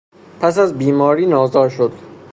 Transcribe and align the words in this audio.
پس 0.39 0.59
از 0.59 0.77
بیماری 0.77 1.25
نازا 1.25 1.69
شد. 1.69 1.91